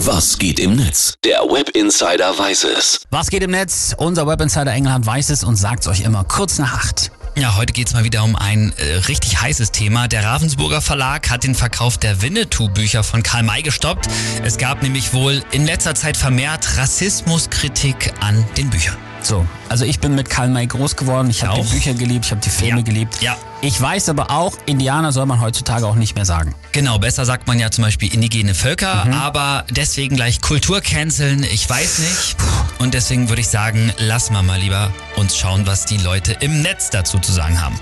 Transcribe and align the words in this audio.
Was 0.00 0.36
geht 0.38 0.60
im 0.60 0.76
Netz? 0.76 1.14
Der 1.24 1.38
Web 1.38 1.70
Insider 1.70 2.38
weiß 2.38 2.64
es. 2.64 3.00
Was 3.10 3.30
geht 3.30 3.42
im 3.42 3.50
Netz? 3.50 3.94
Unser 3.96 4.26
Web 4.26 4.42
Insider 4.42 4.70
Engelhardt 4.70 5.06
weiß 5.06 5.30
es 5.30 5.42
und 5.42 5.56
sagt 5.56 5.80
es 5.80 5.88
euch 5.88 6.02
immer 6.02 6.22
kurz 6.22 6.58
nach 6.58 6.74
acht. 6.74 7.10
Ja, 7.34 7.56
heute 7.56 7.72
geht's 7.72 7.94
mal 7.94 8.04
wieder 8.04 8.22
um 8.22 8.36
ein 8.36 8.74
äh, 8.76 8.96
richtig 9.08 9.40
heißes 9.40 9.72
Thema. 9.72 10.06
Der 10.06 10.22
Ravensburger 10.22 10.82
Verlag 10.82 11.30
hat 11.30 11.44
den 11.44 11.54
Verkauf 11.54 11.96
der 11.96 12.20
Winnetou-Bücher 12.20 13.04
von 13.04 13.22
Karl 13.22 13.42
May 13.42 13.62
gestoppt. 13.62 14.06
Es 14.44 14.58
gab 14.58 14.82
nämlich 14.82 15.14
wohl 15.14 15.42
in 15.52 15.64
letzter 15.64 15.94
Zeit 15.94 16.18
vermehrt 16.18 16.76
Rassismuskritik 16.76 18.12
an 18.20 18.44
den 18.58 18.68
Büchern. 18.68 18.96
So, 19.22 19.44
also 19.68 19.84
ich 19.84 19.98
bin 19.98 20.14
mit 20.14 20.30
Karl 20.30 20.48
May 20.48 20.66
groß 20.66 20.94
geworden. 20.96 21.30
Ich 21.30 21.42
habe 21.42 21.60
die? 21.60 21.68
Bücher 21.68 21.94
geliebt, 21.94 22.26
ich 22.26 22.30
habe 22.30 22.40
die 22.40 22.50
Filme 22.50 22.78
Ja. 22.78 22.84
geliebt. 22.84 23.20
Ja. 23.20 23.36
Ich 23.60 23.80
weiß 23.80 24.08
aber 24.10 24.30
auch, 24.30 24.56
Indianer 24.66 25.10
soll 25.10 25.26
man 25.26 25.40
heutzutage 25.40 25.86
auch 25.86 25.96
nicht 25.96 26.14
mehr 26.14 26.24
sagen. 26.24 26.54
Genau, 26.72 26.98
besser 26.98 27.24
sagt 27.24 27.48
man 27.48 27.58
ja 27.58 27.70
zum 27.70 27.82
Beispiel 27.82 28.12
indigene 28.12 28.54
Völker, 28.54 29.06
aber 29.12 29.64
deswegen 29.70 30.14
gleich 30.14 30.40
Kultur 30.40 30.80
canceln, 30.80 31.42
ich 31.42 31.68
weiß 31.68 31.98
nicht. 31.98 32.36
Und 32.78 32.94
deswegen 32.94 33.28
würde 33.28 33.40
ich 33.40 33.48
sagen, 33.48 33.92
lass 33.98 34.30
mal 34.30 34.42
mal 34.42 34.60
lieber 34.60 34.92
uns 35.16 35.36
schauen, 35.36 35.66
was 35.66 35.86
die 35.86 35.96
Leute 35.96 36.32
im 36.40 36.62
Netz 36.62 36.90
dazu 36.90 37.18
zu 37.18 37.32
sagen 37.32 37.60
haben. 37.60 37.78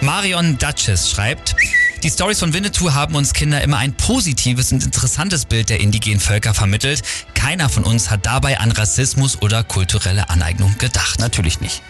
Marion 0.00 0.58
Duchess 0.58 1.10
schreibt, 1.10 1.54
die 2.04 2.10
Stories 2.10 2.38
von 2.38 2.52
Winnetou 2.54 2.92
haben 2.94 3.16
uns 3.16 3.32
Kinder 3.32 3.60
immer 3.62 3.78
ein 3.78 3.92
positives 3.92 4.70
und 4.72 4.84
interessantes 4.84 5.44
Bild 5.44 5.68
der 5.68 5.80
indigenen 5.80 6.20
Völker 6.20 6.54
vermittelt. 6.54 7.02
Keiner 7.48 7.70
von 7.70 7.84
uns 7.84 8.10
hat 8.10 8.26
dabei 8.26 8.60
an 8.60 8.72
Rassismus 8.72 9.40
oder 9.40 9.64
kulturelle 9.64 10.28
Aneignung 10.28 10.76
gedacht. 10.76 11.18
Natürlich 11.18 11.62
nicht. 11.62 11.80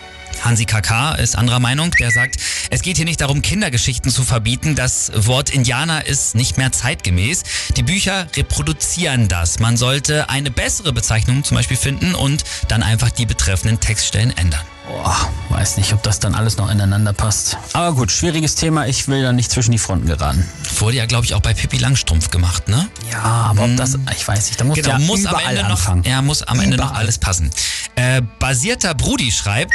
Hansi 0.45 0.65
KK 0.67 1.15
ist 1.17 1.37
anderer 1.37 1.59
Meinung. 1.59 1.91
Der 1.99 2.11
sagt, 2.11 2.37
es 2.71 2.83
geht 2.83 2.97
hier 2.97 3.05
nicht 3.05 3.21
darum, 3.21 3.43
Kindergeschichten 3.43 4.11
zu 4.11 4.25
verbieten. 4.25 4.75
Das 4.75 5.11
Wort 5.15 5.51
Indianer 5.51 6.07
ist 6.07 6.35
nicht 6.35 6.59
mehr 6.59 6.73
zeitgemäß. 6.73 7.43
Die 7.77 7.83
Bücher 7.83 8.27
reproduzieren 8.37 9.29
das. 9.29 9.59
Man 9.59 9.77
sollte 9.77 10.29
eine 10.31 10.51
bessere 10.51 10.93
Bezeichnung 10.93 11.45
zum 11.45 11.57
Beispiel 11.57 11.77
finden 11.77 12.15
und 12.15 12.45
dann 12.69 12.83
einfach 12.83 13.11
die 13.11 13.27
betreffenden 13.27 13.81
Textstellen 13.81 14.37
ändern. 14.37 14.61
Boah, 14.87 15.31
weiß 15.51 15.77
nicht, 15.77 15.93
ob 15.93 16.03
das 16.03 16.19
dann 16.19 16.35
alles 16.35 16.57
noch 16.57 16.71
ineinander 16.71 17.13
passt. 17.13 17.59
Aber 17.75 17.95
gut, 17.95 18.11
schwieriges 18.11 18.55
Thema. 18.55 18.87
Ich 18.87 19.07
will 19.07 19.23
da 19.23 19.33
nicht 19.35 19.51
zwischen 19.51 19.73
die 19.73 19.79
Fronten 19.79 20.07
geraten. 20.07 20.49
Wurde 20.79 20.97
ja, 20.97 21.05
glaube 21.05 21.27
ich, 21.27 21.35
auch 21.35 21.41
bei 21.43 21.53
Pippi 21.53 21.77
Langstrumpf 21.77 22.31
gemacht, 22.31 22.69
ne? 22.69 22.89
Ja, 23.13 23.23
aber 23.23 23.65
ob 23.65 23.77
das, 23.77 23.99
ich 24.17 24.27
weiß 24.27 24.47
nicht, 24.49 24.59
da 24.59 24.65
muss 24.65 24.77
Genau, 24.77 24.89
ja 24.93 24.99
muss 25.01 25.27
am 25.27 25.33
überall 25.35 25.57
Ende 25.57 25.65
anfangen. 25.67 26.01
noch, 26.03 26.07
ja, 26.11 26.23
muss 26.23 26.43
am 26.43 26.61
Ende 26.61 26.79
noch 26.79 26.87
Überall. 26.87 27.01
alles 27.03 27.19
passen. 27.19 27.51
Äh, 27.97 28.23
basierter 28.39 28.95
Brudi 28.95 29.31
schreibt, 29.31 29.75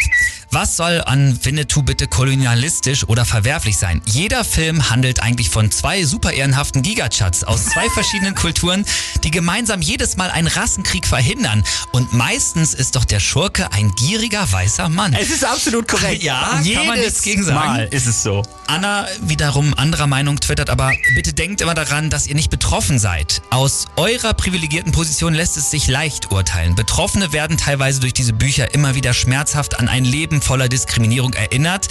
was 0.54 0.78
soll 0.78 1.02
an 1.02 1.40
Winnetou 1.44 1.82
bitte 1.82 2.08
kolonialistisch 2.08 3.08
oder 3.08 3.26
verwerflich 3.26 3.78
sein? 3.78 4.02
Jeder 4.06 4.44
Film 4.44 4.90
handelt 4.90 5.22
eigentlich 5.23 5.50
von 5.50 5.72
zwei 5.72 6.04
super 6.04 6.32
ehrenhaften 6.32 6.84
Gigachats 6.84 7.44
aus 7.44 7.66
zwei 7.66 7.90
verschiedenen 7.90 8.36
Kulturen, 8.36 8.86
die 9.24 9.31
gemeinsam 9.31 9.81
jedes 9.81 10.16
Mal 10.16 10.30
einen 10.30 10.48
Rassenkrieg 10.48 11.08
verhindern. 11.08 11.64
Und 11.92 12.14
meistens 12.14 12.74
ist 12.76 12.96
doch 12.96 13.06
der 13.06 13.20
Schurke 13.20 13.72
ein 13.72 13.96
gieriger 13.96 14.52
weißer 14.52 14.90
Mann. 14.90 15.14
Es 15.14 15.31
ist 15.31 15.44
absolut 15.44 15.88
korrekt. 15.88 16.22
Ja, 16.22 16.59
Jedes 16.62 16.78
kann 16.78 16.88
man 16.88 17.00
nichts 17.00 17.22
gegen 17.24 17.44
sagen. 17.44 17.56
Mal 17.56 17.88
ist 17.90 18.06
es 18.06 18.22
so. 18.22 18.44
Anna 18.68 19.08
wiederum 19.22 19.74
anderer 19.74 20.08
Meinung 20.08 20.40
twittert, 20.40 20.70
aber 20.70 20.92
bitte 21.16 21.34
denkt 21.34 21.62
immer 21.62 21.74
daran, 21.74 22.09
dass 22.09 22.28
ihr 22.28 22.36
nicht 22.36 22.50
betroffen 22.50 23.00
seid. 23.00 23.42
Aus 23.50 23.86
eurer 23.96 24.34
privilegierten 24.34 24.92
Position 24.92 25.34
lässt 25.34 25.58
es 25.58 25.72
sich 25.72 25.88
leicht 25.88 26.31
urteilen. 26.31 26.76
Betroffene 26.76 27.34
werden 27.34 27.58
teilweise 27.58 28.00
durch 28.00 28.14
diese 28.14 28.34
Bücher 28.34 28.74
immer 28.74 28.94
wieder 28.94 29.14
schmerzhaft 29.14 29.80
an 29.80 29.88
ein 29.88 30.06
Leben 30.06 30.42
voller 30.44 30.69
Diskriminierung 30.69 31.33
erinnert. 31.33 31.88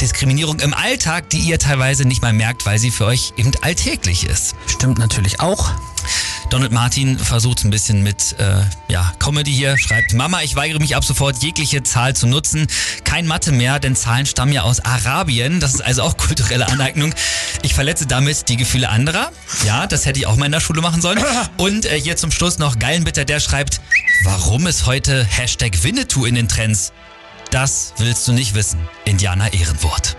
Diskriminierung 0.00 0.60
im 0.60 0.74
Alltag, 0.74 1.30
die 1.30 1.38
ihr 1.38 1.58
teilweise 1.58 2.04
nicht 2.04 2.22
mal 2.22 2.32
merkt, 2.32 2.66
weil 2.66 2.78
sie 2.78 2.90
für 2.90 3.06
euch 3.06 3.32
eben 3.36 3.52
alltäglich 3.62 4.24
ist. 4.24 4.54
Stimmt 4.66 4.98
natürlich 4.98 5.40
auch. 5.40 5.70
Donald 6.50 6.72
Martin 6.72 7.18
versucht 7.18 7.64
ein 7.64 7.70
bisschen 7.70 8.02
mit 8.02 8.36
äh, 8.38 8.62
ja, 8.88 9.12
Comedy 9.18 9.52
hier, 9.52 9.78
schreibt, 9.78 10.12
Mama, 10.12 10.42
ich 10.42 10.54
weigere 10.54 10.78
mich 10.78 10.94
ab 10.94 11.04
sofort 11.04 11.42
jegliche 11.42 11.82
Zahl 11.82 12.14
zu 12.14 12.26
nutzen. 12.26 12.66
Kein 13.02 13.26
Mathe 13.26 13.50
mehr, 13.50 13.80
denn 13.80 13.96
Zahlen 13.96 14.26
stammen 14.26 14.52
ja 14.52 14.62
aus 14.62 14.80
Arabien. 14.80 15.58
Das 15.58 15.74
ist 15.74 15.80
also 15.80 16.02
auch 16.02 16.16
kulturelle 16.16 16.68
Aneignung. 16.68 17.14
Ich 17.62 17.74
verletze 17.74 18.06
damit 18.06 18.48
die 18.48 18.56
Gefühle 18.56 18.88
anderer. 18.88 19.32
Ja, 19.64 19.86
das 19.86 20.06
hätte 20.06 20.20
ich 20.20 20.26
auch 20.26 20.36
mal 20.36 20.46
in 20.46 20.52
der 20.52 20.60
Schule 20.60 20.80
machen 20.80 21.00
sollen. 21.00 21.18
Und 21.56 21.86
äh, 21.86 22.00
hier 22.00 22.16
zum 22.16 22.30
Schluss 22.30 22.58
noch 22.58 22.78
Geilenbitter, 22.78 23.24
der 23.24 23.40
schreibt, 23.40 23.80
warum 24.22 24.66
ist 24.66 24.86
heute 24.86 25.24
Hashtag 25.24 25.82
Winnetou 25.82 26.24
in 26.24 26.34
den 26.34 26.48
Trends? 26.48 26.92
Das 27.54 27.94
willst 27.98 28.26
du 28.26 28.32
nicht 28.32 28.56
wissen. 28.56 28.80
Indianer 29.04 29.52
Ehrenwort. 29.52 30.16